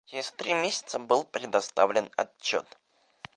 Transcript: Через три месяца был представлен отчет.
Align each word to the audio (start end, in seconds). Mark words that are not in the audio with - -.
Через 0.07 0.31
три 0.31 0.53
месяца 0.55 0.97
был 0.97 1.23
представлен 1.25 2.09
отчет. 2.17 2.65